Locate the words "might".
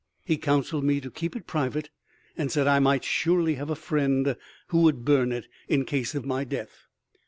2.79-3.03